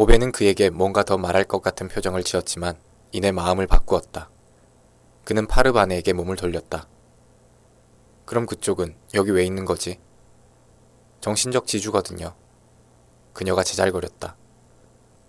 오베는 0.00 0.32
그에게 0.32 0.70
뭔가 0.70 1.02
더 1.02 1.18
말할 1.18 1.44
것 1.44 1.60
같은 1.60 1.86
표정을 1.86 2.24
지었지만 2.24 2.74
이내 3.12 3.32
마음을 3.32 3.66
바꾸었다. 3.66 4.30
그는 5.26 5.46
파르바네에게 5.46 6.14
몸을 6.14 6.36
돌렸다. 6.36 6.88
그럼 8.24 8.46
그쪽은 8.46 8.96
여기 9.12 9.30
왜 9.30 9.44
있는 9.44 9.66
거지? 9.66 10.00
정신적 11.20 11.66
지주거든요. 11.66 12.34
그녀가 13.34 13.62
제잘거렸다. 13.62 14.38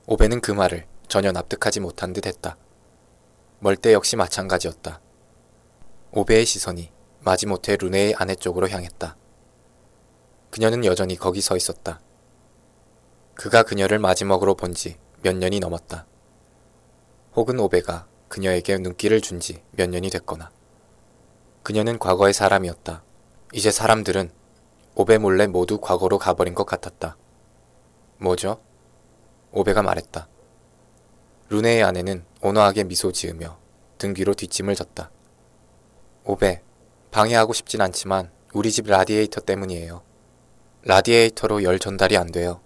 오베는 0.06 0.40
그 0.40 0.54
말을 0.54 0.88
전혀 1.10 1.34
납득하지 1.34 1.82
못한 1.82 2.14
듯 2.14 2.26
했다. 2.26 2.56
멀대 3.60 3.92
역시 3.92 4.16
마찬가지였다. 4.16 5.02
오베의 6.14 6.46
시선이 6.46 6.94
마지못해 7.20 7.76
루네의 7.76 8.16
아내 8.16 8.36
쪽으로 8.36 8.70
향했다. 8.70 9.18
그녀는 10.50 10.86
여전히 10.86 11.18
거기 11.18 11.42
서 11.42 11.58
있었다. 11.58 12.00
그가 13.42 13.64
그녀를 13.64 13.98
마지막으로 13.98 14.54
본 14.54 14.74
지 14.76 14.98
몇 15.24 15.36
년이 15.36 15.60
넘었다. 15.60 16.06
혹은 17.36 17.60
오베가 17.60 18.08
그녀에게 18.28 18.78
눈길을 18.78 19.22
준 19.22 19.40
지 19.40 19.64
몇 19.72 19.90
년이 19.90 20.12
됐거나. 20.12 20.52
그녀는 21.64 21.98
과거의 21.98 22.34
사람이었다. 22.34 23.04
이제 23.54 23.72
사람들은 23.72 24.30
오베 24.94 25.18
몰래 25.18 25.48
모두 25.48 25.80
과거로 25.80 26.20
가버린 26.20 26.54
것 26.54 26.66
같았다. 26.66 27.18
뭐죠? 28.18 28.62
오베가 29.52 29.82
말했다. 29.82 30.28
루네의 31.50 31.84
아내는 31.84 32.24
온화하게 32.42 32.84
미소 32.84 33.12
지으며 33.12 33.58
등 33.98 34.14
뒤로 34.14 34.36
뒷짐을 34.36 34.76
졌다. 34.76 35.10
오베, 36.26 36.62
방해하고 37.10 37.54
싶진 37.54 37.82
않지만 37.82 38.32
우리 38.54 38.72
집 38.72 38.86
라디에이터 38.86 39.42
때문이에요. 39.42 40.04
라디에이터로 40.84 41.64
열 41.64 41.80
전달이 41.80 42.18
안 42.18 42.32
돼요. 42.32 42.62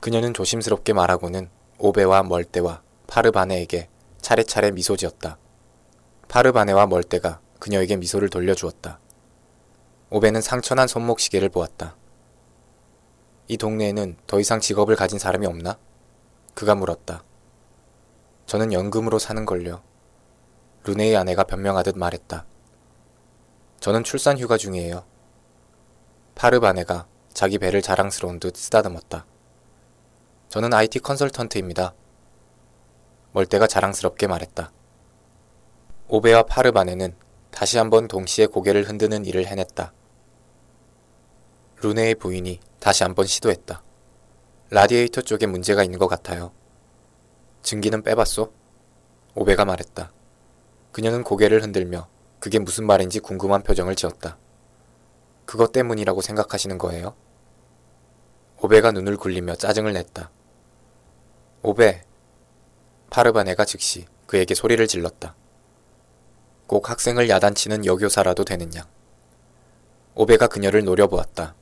그녀는 0.00 0.32
조심스럽게 0.32 0.94
말하고는 0.94 1.50
오베와 1.78 2.22
멀떼와 2.22 2.82
파르바네에게 3.06 3.90
차례차례 4.22 4.70
미소 4.70 4.96
지었다. 4.96 5.36
파르바네와 6.28 6.86
멀떼가 6.86 7.40
그녀에게 7.58 7.96
미소를 7.96 8.30
돌려주었다. 8.30 8.98
오베는 10.08 10.40
상처난 10.40 10.88
손목 10.88 11.20
시계를 11.20 11.50
보았다. 11.50 11.96
이 13.48 13.58
동네에는 13.58 14.16
더 14.26 14.40
이상 14.40 14.60
직업을 14.60 14.96
가진 14.96 15.18
사람이 15.18 15.46
없나? 15.46 15.78
그가 16.54 16.74
물었다. 16.74 17.22
저는 18.46 18.72
연금으로 18.72 19.18
사는 19.18 19.44
걸요. 19.44 19.82
루네의 20.84 21.16
아내가 21.16 21.44
변명하듯 21.44 21.98
말했다. 21.98 22.46
저는 23.80 24.04
출산 24.04 24.38
휴가 24.38 24.56
중이에요. 24.56 25.04
파르바네가 26.36 27.06
자기 27.34 27.58
배를 27.58 27.82
자랑스러운 27.82 28.40
듯 28.40 28.56
쓰다듬었다. 28.56 29.26
저는 30.50 30.74
IT 30.74 30.98
컨설턴트입니다. 30.98 31.94
멀대가 33.30 33.68
자랑스럽게 33.68 34.26
말했다. 34.26 34.72
오베와 36.08 36.42
파르바네는 36.42 37.14
다시 37.52 37.78
한번 37.78 38.08
동시에 38.08 38.46
고개를 38.46 38.88
흔드는 38.88 39.26
일을 39.26 39.46
해냈다. 39.46 39.92
루네의 41.82 42.16
부인이 42.16 42.58
다시 42.80 43.04
한번 43.04 43.26
시도했다. 43.26 43.84
라디에이터 44.70 45.20
쪽에 45.20 45.46
문제가 45.46 45.84
있는 45.84 46.00
것 46.00 46.08
같아요. 46.08 46.50
증기는 47.62 48.02
빼봤소? 48.02 48.52
오베가 49.36 49.64
말했다. 49.64 50.12
그녀는 50.90 51.22
고개를 51.22 51.62
흔들며 51.62 52.08
그게 52.40 52.58
무슨 52.58 52.86
말인지 52.86 53.20
궁금한 53.20 53.62
표정을 53.62 53.94
지었다. 53.94 54.36
그것 55.46 55.70
때문이라고 55.70 56.20
생각하시는 56.20 56.76
거예요? 56.76 57.14
오베가 58.60 58.90
눈을 58.90 59.16
굴리며 59.16 59.54
짜증을 59.54 59.92
냈다. 59.92 60.32
오베. 61.62 62.02
파르바네가 63.10 63.66
즉시 63.66 64.06
그에게 64.26 64.54
소리를 64.54 64.86
질렀다. 64.86 65.34
꼭 66.66 66.88
학생을 66.88 67.28
야단치는 67.28 67.84
여교사라도 67.84 68.44
되는 68.44 68.74
양. 68.74 68.86
오베가 70.14 70.46
그녀를 70.46 70.84
노려보았다. 70.84 71.54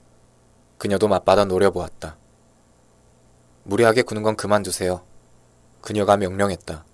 그녀도 0.77 1.09
맞받아 1.09 1.47
노려보았다. 1.47 2.17
무리하게 3.65 4.03
구는 4.03 4.23
건 4.23 4.37
그만두세요. 4.37 5.05
그녀가 5.81 6.17
명령했다. 6.17 6.85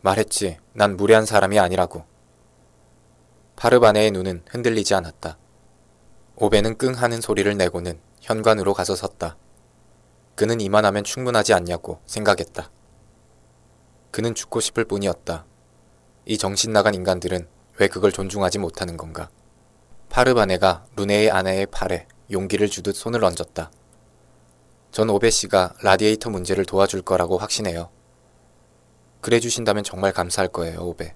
말했지. 0.00 0.58
난 0.72 0.96
무례한 0.96 1.26
사람이 1.26 1.60
아니라고. 1.60 2.04
파르바네의 3.54 4.10
눈은 4.10 4.42
흔들리지 4.50 4.94
않았다. 4.94 5.38
오베는 6.34 6.76
끙 6.76 6.94
하는 6.94 7.20
소리를 7.20 7.56
내고는 7.56 8.00
현관으로 8.20 8.74
가서 8.74 8.96
섰다. 8.96 9.36
그는 10.36 10.60
이만하면 10.60 11.02
충분하지 11.02 11.54
않냐고 11.54 12.00
생각했다. 12.06 12.70
그는 14.10 14.34
죽고 14.34 14.60
싶을 14.60 14.84
뿐이었다. 14.84 15.46
이 16.26 16.36
정신 16.36 16.72
나간 16.72 16.94
인간들은 16.94 17.48
왜 17.78 17.88
그걸 17.88 18.12
존중하지 18.12 18.58
못하는 18.58 18.96
건가? 18.98 19.30
파르바네가 20.10 20.86
루네의 20.94 21.30
아내의 21.30 21.66
팔에 21.66 22.06
용기를 22.30 22.68
주듯 22.68 22.94
손을 22.94 23.24
얹었다. 23.24 23.70
전 24.90 25.08
오베 25.08 25.30
씨가 25.30 25.74
라디에이터 25.82 26.28
문제를 26.30 26.66
도와줄 26.66 27.02
거라고 27.02 27.38
확신해요. 27.38 27.90
그래 29.22 29.40
주신다면 29.40 29.84
정말 29.84 30.12
감사할 30.12 30.48
거예요, 30.48 30.80
오베. 30.80 31.14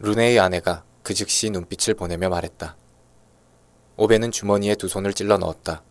루네의 0.00 0.40
아내가 0.40 0.84
그 1.04 1.14
즉시 1.14 1.50
눈빛을 1.50 1.94
보내며 1.94 2.28
말했다. 2.28 2.76
오베는 3.96 4.32
주머니에 4.32 4.74
두 4.74 4.88
손을 4.88 5.14
찔러 5.14 5.38
넣었다. 5.38 5.82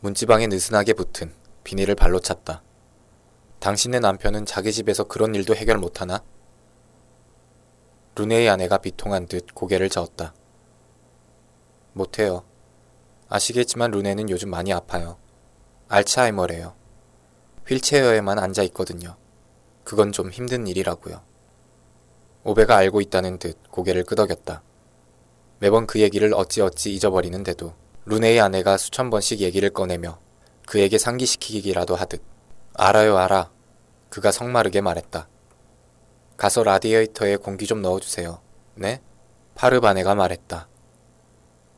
문지방에 0.00 0.46
느슨하게 0.46 0.92
붙은 0.92 1.34
비닐을 1.64 1.96
발로 1.96 2.20
찼다. 2.20 2.62
당신의 3.58 3.98
남편은 3.98 4.46
자기 4.46 4.72
집에서 4.72 5.02
그런 5.02 5.34
일도 5.34 5.56
해결 5.56 5.78
못하나? 5.78 6.22
루네의 8.14 8.48
아내가 8.48 8.78
비통한 8.78 9.26
듯 9.26 9.52
고개를 9.54 9.88
저었다. 9.88 10.34
못해요. 11.94 12.44
아시겠지만 13.28 13.90
루네는 13.90 14.30
요즘 14.30 14.50
많이 14.50 14.72
아파요. 14.72 15.18
알츠하이머래요. 15.88 16.76
휠체어에만 17.66 18.38
앉아 18.38 18.62
있거든요. 18.64 19.16
그건 19.82 20.12
좀 20.12 20.30
힘든 20.30 20.68
일이라고요. 20.68 21.22
오베가 22.44 22.76
알고 22.76 23.00
있다는 23.00 23.40
듯 23.40 23.58
고개를 23.72 24.04
끄덕였다. 24.04 24.62
매번 25.58 25.88
그 25.88 25.98
얘기를 26.00 26.32
어찌어찌 26.34 26.94
잊어버리는데도 26.94 27.74
루네의 28.08 28.40
아내가 28.40 28.78
수천 28.78 29.10
번씩 29.10 29.40
얘기를 29.40 29.68
꺼내며 29.68 30.18
그에게 30.66 30.96
상기시키기라도 30.96 31.94
하듯 31.94 32.22
알아요 32.72 33.18
알아. 33.18 33.50
그가 34.08 34.32
성마르게 34.32 34.80
말했다. 34.80 35.28
가서 36.38 36.62
라디에이터에 36.62 37.36
공기 37.36 37.66
좀 37.66 37.82
넣어주세요. 37.82 38.40
네? 38.76 39.02
파르바네가 39.56 40.14
말했다. 40.14 40.68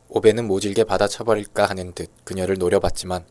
오베는 0.07 0.47
모질게 0.47 0.85
받아쳐버릴까 0.85 1.65
하는 1.65 1.91
듯 1.91 2.09
그녀를 2.23 2.57
노려봤지만 2.57 3.25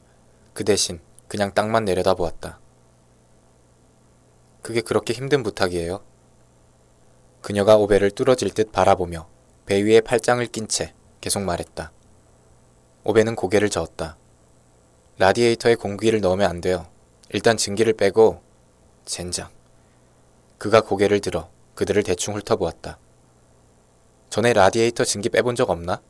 그 0.52 0.64
대신 0.64 1.00
그냥 1.26 1.54
땅만 1.54 1.86
내려다보았다. 1.86 2.60
그게 4.60 4.82
그렇게 4.82 5.14
힘든 5.14 5.42
부탁이에요? 5.42 6.04
그녀가 7.40 7.78
오베를 7.78 8.10
뚫어질 8.10 8.50
듯 8.50 8.72
바라보며 8.72 9.26
배 9.64 9.82
위에 9.82 10.02
팔짱을 10.02 10.48
낀 10.48 10.68
채 10.68 10.92
계속 11.22 11.40
말했다. 11.40 11.92
오베는 13.04 13.34
고개를 13.34 13.70
저었다. 13.70 14.16
라디에이터에 15.18 15.74
공기를 15.74 16.20
넣으면 16.20 16.48
안 16.48 16.60
돼요. 16.60 16.86
일단 17.30 17.56
증기를 17.56 17.94
빼고 17.94 18.42
젠장. 19.06 19.48
그가 20.58 20.82
고개를 20.82 21.20
들어 21.20 21.48
그들을 21.74 22.02
대충 22.02 22.34
훑어보았다. 22.34 22.98
전에 24.28 24.52
라디에이터 24.52 25.04
증기 25.04 25.30
빼본 25.30 25.54
적 25.56 25.70
없나? 25.70 26.02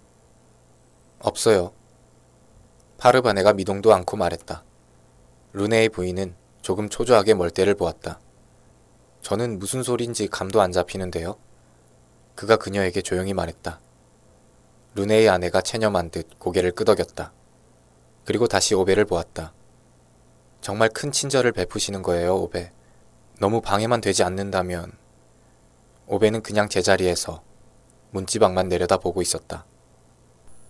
없어요. 1.20 1.72
파르바네가 2.98 3.52
미동도 3.52 3.94
않고 3.94 4.16
말했다. 4.16 4.64
루네의 5.52 5.90
부인은 5.90 6.34
조금 6.60 6.88
초조하게 6.88 7.34
멀대를 7.34 7.74
보았다. 7.74 8.20
저는 9.22 9.58
무슨 9.58 9.82
소린지 9.82 10.26
감도 10.28 10.60
안 10.60 10.72
잡히는데요. 10.72 11.36
그가 12.34 12.56
그녀에게 12.56 13.00
조용히 13.02 13.32
말했다. 13.32 13.80
루네의 14.94 15.28
아내가 15.28 15.60
체념한 15.60 16.10
듯 16.10 16.38
고개를 16.38 16.72
끄덕였다. 16.72 17.32
그리고 18.24 18.48
다시 18.48 18.74
오베를 18.74 19.04
보았다. 19.04 19.52
정말 20.60 20.88
큰 20.88 21.12
친절을 21.12 21.52
베푸시는 21.52 22.02
거예요, 22.02 22.36
오베. 22.36 22.72
너무 23.38 23.60
방해만 23.60 24.00
되지 24.00 24.22
않는다면. 24.22 24.92
오베는 26.06 26.42
그냥 26.42 26.68
제자리에서 26.68 27.42
문지방만 28.10 28.68
내려다보고 28.68 29.22
있었다. 29.22 29.64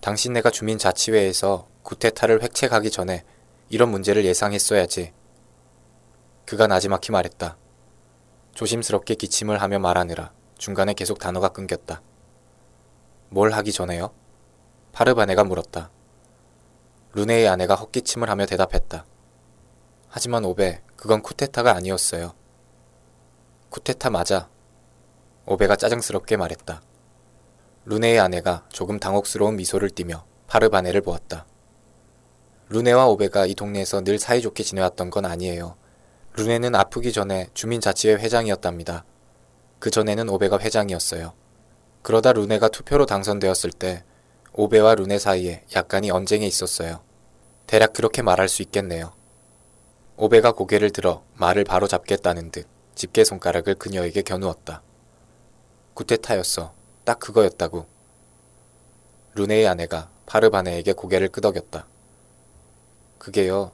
당신네가 0.00 0.50
주민자치회에서 0.50 1.68
구테타를 1.82 2.42
획책하기 2.42 2.90
전에 2.90 3.24
이런 3.68 3.90
문제를 3.90 4.24
예상했어야지. 4.24 5.12
그가 6.46 6.66
나지막히 6.66 7.12
말했다. 7.12 7.56
조심스럽게 8.54 9.14
기침을 9.14 9.62
하며 9.62 9.78
말하느라 9.78 10.32
중간에 10.58 10.92
계속 10.92 11.18
단어가 11.18 11.48
끊겼다. 11.48 12.02
뭘 13.30 13.52
하기 13.52 13.72
전에요? 13.72 14.10
파르바네가 14.92 15.44
물었다. 15.44 15.90
루네의 17.12 17.48
아내가 17.48 17.76
헛기침을 17.76 18.28
하며 18.28 18.44
대답했다. 18.44 19.04
하지만 20.08 20.44
오베, 20.44 20.82
그건 20.96 21.22
쿠데타가 21.22 21.72
아니었어요. 21.76 22.34
쿠데타 23.68 24.10
맞아. 24.10 24.48
오베가 25.46 25.76
짜증스럽게 25.76 26.36
말했다. 26.36 26.82
루네의 27.84 28.18
아내가 28.18 28.66
조금 28.68 28.98
당혹스러운 28.98 29.54
미소를 29.54 29.90
띠며 29.90 30.24
파르바네를 30.48 31.00
보았다. 31.00 31.46
루네와 32.68 33.06
오베가 33.06 33.46
이 33.46 33.54
동네에서 33.54 34.02
늘 34.02 34.18
사이좋게 34.18 34.64
지내왔던 34.64 35.10
건 35.10 35.24
아니에요. 35.24 35.76
루네는 36.34 36.74
아프기 36.74 37.12
전에 37.12 37.48
주민자치회 37.54 38.14
회장이었답니다. 38.14 39.04
그 39.78 39.90
전에는 39.90 40.28
오베가 40.28 40.58
회장이었어요. 40.58 41.32
그러다 42.02 42.32
루네가 42.32 42.68
투표로 42.68 43.06
당선되었을 43.06 43.70
때 43.72 44.04
오베와 44.52 44.94
루네 44.94 45.18
사이에 45.18 45.64
약간이 45.74 46.10
언쟁이 46.10 46.46
있었어요. 46.46 47.00
대략 47.66 47.92
그렇게 47.92 48.22
말할 48.22 48.48
수 48.48 48.62
있겠네요. 48.62 49.12
오베가 50.16 50.52
고개를 50.52 50.90
들어 50.90 51.22
말을 51.34 51.64
바로 51.64 51.86
잡겠다는 51.86 52.50
듯 52.50 52.66
집게 52.94 53.24
손가락을 53.24 53.76
그녀에게 53.76 54.22
겨누었다. 54.22 54.82
구테타였어. 55.94 56.74
딱 57.04 57.18
그거였다고. 57.20 57.86
루네의 59.34 59.68
아내가 59.68 60.10
파르바네에게 60.26 60.92
고개를 60.92 61.28
끄덕였다. 61.28 61.86
그게요. 63.18 63.72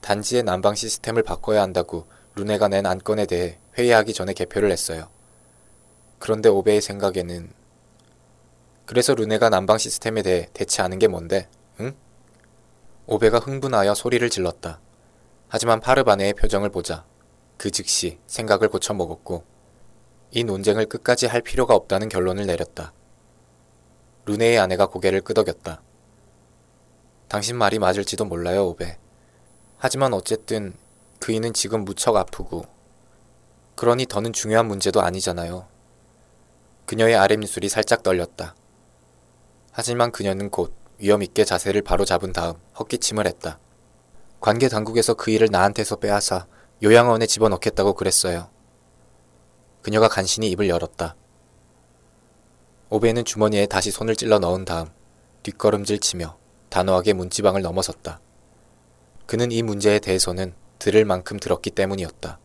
단지의 0.00 0.42
난방 0.42 0.74
시스템을 0.74 1.22
바꿔야 1.22 1.62
한다고 1.62 2.06
루네가 2.34 2.68
낸 2.68 2.84
안건에 2.84 3.26
대해 3.26 3.58
회의하기 3.78 4.12
전에 4.12 4.32
개표를 4.32 4.70
했어요. 4.70 5.08
그런데 6.24 6.48
오베의 6.48 6.80
생각에는 6.80 7.52
그래서 8.86 9.14
루네가 9.14 9.50
난방 9.50 9.76
시스템에 9.76 10.22
대해 10.22 10.48
대체하는 10.54 10.98
게 10.98 11.06
뭔데? 11.06 11.50
응? 11.80 11.94
오베가 13.04 13.40
흥분하여 13.40 13.94
소리를 13.94 14.30
질렀다. 14.30 14.80
하지만 15.48 15.80
파르바네의 15.80 16.32
표정을 16.32 16.70
보자 16.70 17.04
그 17.58 17.70
즉시 17.70 18.20
생각을 18.26 18.70
고쳐 18.70 18.94
먹었고 18.94 19.44
이 20.30 20.44
논쟁을 20.44 20.86
끝까지 20.86 21.26
할 21.26 21.42
필요가 21.42 21.74
없다는 21.74 22.08
결론을 22.08 22.46
내렸다. 22.46 22.94
루네의 24.24 24.58
아내가 24.58 24.86
고개를 24.86 25.20
끄덕였다. 25.20 25.82
당신 27.28 27.54
말이 27.56 27.78
맞을지도 27.78 28.24
몰라요, 28.24 28.68
오베. 28.68 28.96
하지만 29.76 30.14
어쨌든 30.14 30.72
그이는 31.20 31.52
지금 31.52 31.84
무척 31.84 32.16
아프고 32.16 32.64
그러니 33.74 34.06
더는 34.06 34.32
중요한 34.32 34.64
문제도 34.64 35.02
아니잖아요. 35.02 35.73
그녀의 36.86 37.16
아랫입술이 37.16 37.68
살짝 37.68 38.02
떨렸다. 38.02 38.54
하지만 39.72 40.12
그녀는 40.12 40.50
곧 40.50 40.74
위험 40.98 41.22
있게 41.22 41.44
자세를 41.44 41.82
바로 41.82 42.04
잡은 42.04 42.32
다음 42.32 42.54
헛기침을 42.78 43.26
했다. 43.26 43.58
관계 44.40 44.68
당국에서 44.68 45.14
그 45.14 45.30
일을 45.30 45.48
나한테서 45.50 45.96
빼앗아 45.96 46.46
요양원에 46.82 47.26
집어넣겠다고 47.26 47.94
그랬어요. 47.94 48.50
그녀가 49.82 50.08
간신히 50.08 50.50
입을 50.50 50.68
열었다. 50.68 51.16
오베는 52.90 53.24
주머니에 53.24 53.66
다시 53.66 53.90
손을 53.90 54.16
찔러 54.16 54.38
넣은 54.38 54.64
다음 54.64 54.88
뒷걸음질 55.42 55.98
치며 56.00 56.38
단호하게 56.68 57.14
문지방을 57.14 57.62
넘어섰다. 57.62 58.20
그는 59.26 59.50
이 59.50 59.62
문제에 59.62 59.98
대해서는 59.98 60.54
들을 60.78 61.04
만큼 61.04 61.38
들었기 61.38 61.70
때문이었다. 61.70 62.38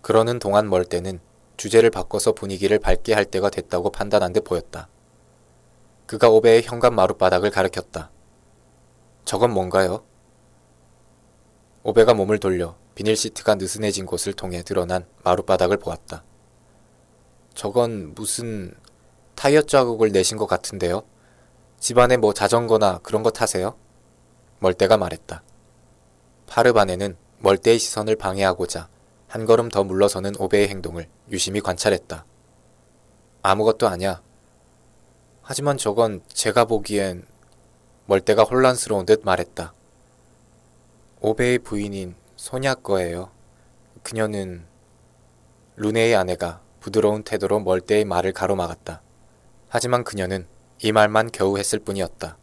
그러는 0.00 0.38
동안 0.38 0.68
멀 0.68 0.84
때는 0.84 1.20
주제를 1.62 1.90
바꿔서 1.90 2.32
분위기를 2.32 2.80
밝게 2.80 3.14
할 3.14 3.24
때가 3.24 3.48
됐다고 3.48 3.92
판단한 3.92 4.32
듯 4.32 4.42
보였다. 4.42 4.88
그가 6.06 6.28
오베의 6.28 6.64
현관 6.64 6.92
마룻바닥을 6.96 7.52
가리켰다. 7.52 8.10
저건 9.24 9.52
뭔가요? 9.52 10.02
오베가 11.84 12.14
몸을 12.14 12.40
돌려 12.40 12.74
비닐 12.96 13.14
시트가 13.14 13.54
느슨해진 13.54 14.06
곳을 14.06 14.32
통해 14.32 14.64
드러난 14.64 15.06
마룻바닥을 15.22 15.76
보았다. 15.76 16.24
저건 17.54 18.12
무슨 18.16 18.74
타이어 19.36 19.62
자국을 19.62 20.10
내신 20.10 20.38
것 20.38 20.46
같은데요? 20.46 21.04
집안에 21.78 22.16
뭐 22.16 22.34
자전거나 22.34 22.98
그런 23.04 23.22
거 23.22 23.30
타세요? 23.30 23.76
멀대가 24.58 24.96
말했다. 24.96 25.44
파르바네는 26.48 27.16
멀대의 27.38 27.78
시선을 27.78 28.16
방해하고자 28.16 28.88
한 29.32 29.46
걸음 29.46 29.70
더 29.70 29.82
물러서는 29.82 30.34
오베의 30.38 30.68
행동을 30.68 31.08
유심히 31.30 31.62
관찰했다. 31.62 32.26
아무것도 33.40 33.88
아냐. 33.88 34.20
하지만 35.40 35.78
저건 35.78 36.20
제가 36.28 36.66
보기엔 36.66 37.24
멀대가 38.04 38.42
혼란스러운 38.42 39.06
듯 39.06 39.22
말했다. 39.24 39.72
오베의 41.22 41.60
부인인 41.60 42.14
소냐 42.36 42.74
거예요. 42.74 43.30
그녀는 44.02 44.66
루네의 45.76 46.14
아내가 46.14 46.60
부드러운 46.80 47.22
태도로 47.22 47.60
멀대의 47.60 48.04
말을 48.04 48.34
가로막았다. 48.34 49.00
하지만 49.70 50.04
그녀는 50.04 50.46
이 50.82 50.92
말만 50.92 51.30
겨우 51.32 51.56
했을 51.56 51.78
뿐이었다. 51.78 52.36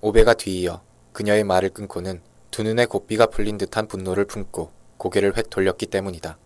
오베가 0.00 0.34
뒤이어 0.34 0.82
그녀의 1.12 1.44
말을 1.44 1.68
끊고는 1.68 2.22
두 2.50 2.64
눈에 2.64 2.86
고삐가 2.86 3.26
풀린 3.26 3.56
듯한 3.56 3.86
분노를 3.86 4.24
품고 4.24 4.75
고개를 4.98 5.36
획 5.36 5.50
돌렸기 5.50 5.86
때문이다. 5.86 6.38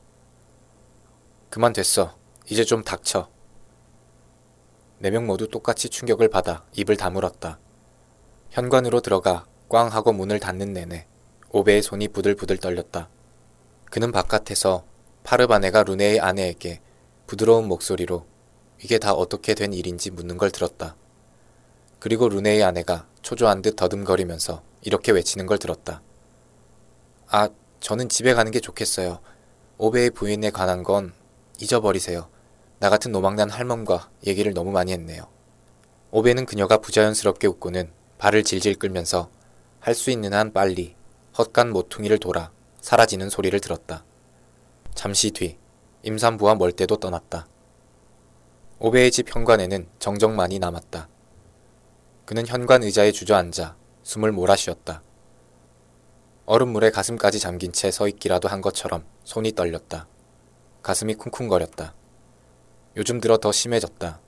그만 1.50 1.73
됐어. 1.73 2.17
이제 2.49 2.64
좀 2.64 2.82
닥쳐. 2.82 3.29
네 4.99 5.11
명 5.11 5.26
모두 5.26 5.49
똑같이 5.49 5.88
충격을 5.88 6.29
받아 6.29 6.64
입을 6.73 6.97
다물었다. 6.97 7.58
현관으로 8.50 9.00
들어가 9.00 9.47
꽝 9.69 9.88
하고 9.88 10.12
문을 10.12 10.41
닫는 10.41 10.73
내내 10.73 11.06
오베의 11.52 11.82
손이 11.82 12.08
부들부들 12.08 12.58
떨렸다. 12.58 13.08
그는 13.87 14.12
바깥에서 14.12 14.85
파르바네가 15.25 15.85
루네의 15.85 16.20
아내에게 16.20 16.81
부드러운 17.26 17.67
목소리로 17.67 18.26
이게 18.82 18.99
다 18.99 19.12
어떻게 19.12 19.55
된 19.55 19.73
일인지 19.73 20.11
묻는 20.11 20.37
걸 20.38 20.50
들었다. 20.50 20.96
그리고 21.99 22.29
루네의 22.29 22.62
아내가 22.62 23.06
초조한 23.23 23.62
듯 23.62 23.76
더듬거리면서 23.76 24.62
이렇게 24.82 25.12
외치는 25.12 25.46
걸 25.46 25.58
들었다. 25.58 26.03
아, 27.29 27.49
저는 27.81 28.09
집에 28.09 28.35
가는 28.35 28.53
게 28.53 28.61
좋겠어요. 28.61 29.21
오베의 29.79 30.11
부인에 30.11 30.50
관한 30.50 30.82
건 30.82 31.12
잊어버리세요. 31.59 32.29
나 32.79 32.91
같은 32.91 33.11
노망난 33.12 33.50
할멈과 33.50 34.11
얘기를 34.27 34.53
너무 34.55 34.71
많이 34.71 34.93
했네요. 34.93 35.25
오베는 36.11 36.47
그녀가 36.47 36.79
부자연스럽게 36.79 37.47
웃고는 37.47 37.93
발을 38.19 38.44
질질 38.44 38.77
끌면서 38.77 39.31
할 39.81 39.94
수 39.94 40.11
있는 40.11 40.35
한 40.35 40.53
빨리 40.53 40.94
헛간 41.38 41.71
모퉁이를 41.71 42.19
돌아 42.19 42.53
사라지는 42.82 43.31
소리를 43.31 43.58
들었다. 43.60 44.05
잠시 44.94 45.31
뒤 45.31 45.56
임산부와 46.03 46.56
멀때도 46.56 46.96
떠났다. 46.96 47.46
오베의 48.79 49.10
집 49.10 49.34
현관에는 49.34 49.89
정정만이 49.99 50.58
남았다. 50.58 51.08
그는 52.27 52.46
현관 52.46 52.82
의자에 52.82 53.13
주저앉아 53.13 53.77
숨을 54.03 54.32
몰아쉬었다. 54.32 55.03
얼음물에 56.50 56.90
가슴까지 56.90 57.38
잠긴 57.38 57.70
채 57.70 57.92
서 57.92 58.08
있기라도 58.08 58.48
한 58.48 58.60
것처럼 58.60 59.04
손이 59.22 59.52
떨렸다. 59.52 60.08
가슴이 60.82 61.14
쿵쿵거렸다. 61.14 61.94
요즘 62.96 63.20
들어 63.20 63.36
더 63.36 63.52
심해졌다. 63.52 64.20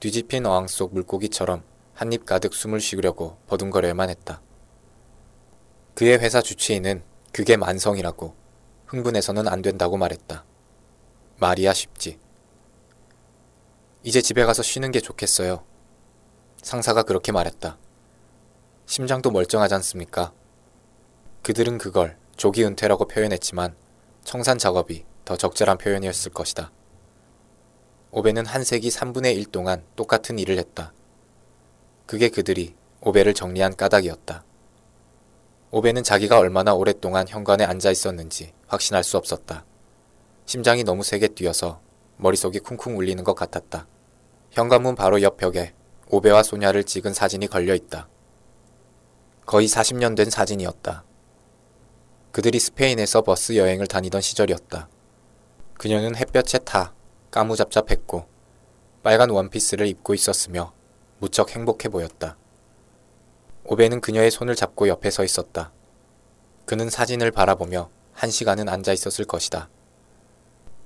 뒤집힌 0.00 0.44
어항 0.44 0.66
속 0.66 0.92
물고기처럼 0.92 1.62
한 1.94 2.12
입 2.12 2.26
가득 2.26 2.52
숨을 2.52 2.80
쉬려고 2.80 3.38
버둥거려야만 3.46 4.10
했다. 4.10 4.42
그의 5.94 6.18
회사 6.18 6.42
주치의는 6.42 7.04
그게 7.32 7.56
만성이라고 7.56 8.34
흥분해서는 8.88 9.46
안 9.46 9.62
된다고 9.62 9.96
말했다. 9.96 10.44
말이야 11.38 11.74
쉽지. 11.74 12.18
이제 14.02 14.20
집에 14.20 14.44
가서 14.44 14.64
쉬는 14.64 14.90
게 14.90 14.98
좋겠어요. 15.00 15.62
상사가 16.60 17.04
그렇게 17.04 17.30
말했다. 17.30 17.78
심장도 18.86 19.30
멀쩡하지 19.30 19.74
않습니까? 19.74 20.32
그들은 21.44 21.76
그걸 21.76 22.16
조기 22.36 22.64
은퇴라고 22.64 23.06
표현했지만 23.06 23.76
청산 24.24 24.56
작업이 24.56 25.04
더 25.26 25.36
적절한 25.36 25.76
표현이었을 25.76 26.32
것이다. 26.32 26.72
오베는 28.12 28.46
한 28.46 28.64
세기 28.64 28.88
3분의 28.88 29.36
1 29.36 29.46
동안 29.52 29.84
똑같은 29.94 30.38
일을 30.38 30.56
했다. 30.56 30.94
그게 32.06 32.30
그들이 32.30 32.74
오베를 33.02 33.34
정리한 33.34 33.76
까닭이었다. 33.76 34.42
오베는 35.70 36.02
자기가 36.02 36.38
얼마나 36.38 36.72
오랫동안 36.72 37.28
현관에 37.28 37.64
앉아 37.64 37.90
있었는지 37.90 38.54
확신할 38.66 39.04
수 39.04 39.18
없었다. 39.18 39.66
심장이 40.46 40.82
너무 40.82 41.02
세게 41.02 41.28
뛰어서 41.28 41.82
머릿속이 42.16 42.60
쿵쿵 42.60 42.96
울리는 42.96 43.22
것 43.22 43.34
같았다. 43.34 43.86
현관문 44.50 44.94
바로 44.94 45.20
옆 45.20 45.36
벽에 45.36 45.74
오베와 46.08 46.42
소냐를 46.42 46.84
찍은 46.84 47.12
사진이 47.12 47.48
걸려 47.48 47.74
있다. 47.74 48.08
거의 49.44 49.68
40년 49.68 50.16
된 50.16 50.30
사진이었다. 50.30 51.04
그들이 52.34 52.58
스페인에서 52.58 53.22
버스 53.22 53.54
여행을 53.54 53.86
다니던 53.86 54.20
시절이었다. 54.20 54.88
그녀는 55.74 56.16
햇볕에 56.16 56.58
타 56.58 56.92
까무잡잡했고 57.30 58.26
빨간 59.04 59.30
원피스를 59.30 59.86
입고 59.86 60.14
있었으며 60.14 60.72
무척 61.20 61.54
행복해 61.54 61.88
보였다. 61.90 62.36
오베는 63.62 64.00
그녀의 64.00 64.32
손을 64.32 64.56
잡고 64.56 64.88
옆에 64.88 65.12
서 65.12 65.22
있었다. 65.22 65.70
그는 66.64 66.90
사진을 66.90 67.30
바라보며 67.30 67.88
한 68.12 68.30
시간은 68.32 68.68
앉아 68.68 68.92
있었을 68.92 69.26
것이다. 69.26 69.68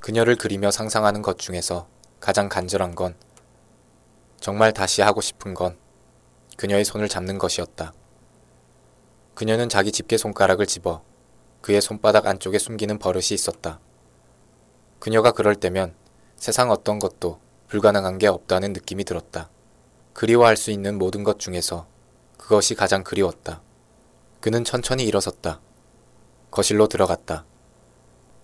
그녀를 0.00 0.36
그리며 0.36 0.70
상상하는 0.70 1.22
것 1.22 1.38
중에서 1.38 1.88
가장 2.20 2.50
간절한 2.50 2.94
건 2.94 3.16
정말 4.38 4.74
다시 4.74 5.00
하고 5.00 5.22
싶은 5.22 5.54
건 5.54 5.78
그녀의 6.58 6.84
손을 6.84 7.08
잡는 7.08 7.38
것이었다. 7.38 7.94
그녀는 9.34 9.70
자기 9.70 9.92
집게 9.92 10.18
손가락을 10.18 10.66
집어 10.66 11.07
그의 11.60 11.80
손바닥 11.80 12.26
안쪽에 12.26 12.58
숨기는 12.58 12.98
버릇이 12.98 13.28
있었다. 13.32 13.80
그녀가 14.98 15.32
그럴 15.32 15.54
때면 15.56 15.94
세상 16.36 16.70
어떤 16.70 16.98
것도 16.98 17.40
불가능한 17.68 18.18
게 18.18 18.26
없다는 18.26 18.72
느낌이 18.72 19.04
들었다. 19.04 19.50
그리워할 20.12 20.56
수 20.56 20.70
있는 20.70 20.98
모든 20.98 21.24
것 21.24 21.38
중에서 21.38 21.86
그것이 22.36 22.74
가장 22.74 23.04
그리웠다. 23.04 23.62
그는 24.40 24.64
천천히 24.64 25.04
일어섰다. 25.04 25.60
거실로 26.50 26.86
들어갔다. 26.88 27.44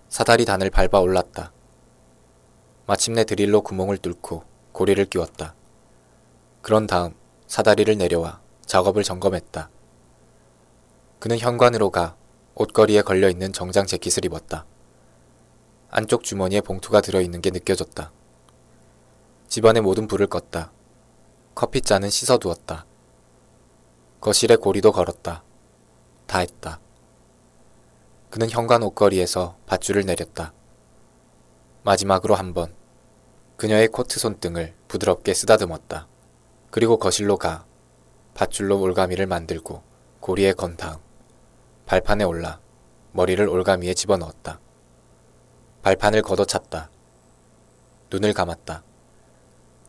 사다리 0.09 0.45
단을 0.45 0.71
밟아 0.71 0.99
올랐다. 1.01 1.53
마침내 2.87 3.25
드릴로 3.25 3.63
구멍을 3.63 3.99
뚫고 3.99 4.45
고리를 4.73 5.05
끼웠다. 5.07 5.55
그런 6.61 6.87
다음 6.87 7.15
사다리를 7.47 7.97
내려와 7.97 8.41
작업을 8.67 9.03
점검했다. 9.03 9.71
그는 11.19 11.39
현관으로 11.39 11.91
가 11.91 12.17
옷걸이에 12.57 13.03
걸려 13.03 13.29
있는 13.29 13.53
정장 13.53 13.85
재킷을 13.85 14.25
입었다. 14.25 14.65
안쪽 15.91 16.23
주머니에 16.23 16.61
봉투가 16.61 17.01
들어있는 17.01 17.41
게 17.41 17.51
느껴졌다. 17.51 18.13
집안의 19.49 19.83
모든 19.83 20.07
불을 20.07 20.29
껐다. 20.29 20.71
커피잔은 21.57 22.11
씻어두었다. 22.11 22.87
거실에 24.21 24.55
고리도 24.57 24.93
걸었다. 24.93 25.43
다 26.27 26.39
했다. 26.39 26.81
그는 28.31 28.49
현관 28.49 28.83
옷걸이에서 28.85 29.57
밧줄을 29.67 30.05
내렸다. 30.07 30.53
마지막으로 31.83 32.35
한 32.37 32.55
번. 32.55 32.75
그녀의 33.57 33.89
코트 33.89 34.19
손등을 34.19 34.75
부드럽게 34.89 35.35
쓰다듬었다. 35.35 36.09
그리고 36.71 36.99
거실로 36.99 37.37
가 37.37 37.67
밧줄로 38.35 38.81
올가미를 38.81 39.27
만들고 39.27 39.83
고리에 40.21 40.53
건 40.53 40.77
다음 40.77 41.04
발판에 41.95 42.25
올라 42.25 42.59
머리를 43.13 43.49
올가미에 43.49 43.95
집어넣었다. 43.95 44.59
발판을 45.83 46.23
걷어찼다. 46.23 46.91
눈을 48.11 48.33
감았다. 48.33 48.83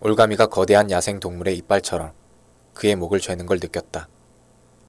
올가미가 0.01 0.45
거대한 0.45 0.91
야생 0.91 1.19
동물의 1.19 1.57
이빨처럼 1.57 2.13
그의 2.75 2.95
목을 2.95 3.19
죄는 3.19 3.47
걸 3.47 3.57
느꼈다. 3.59 4.07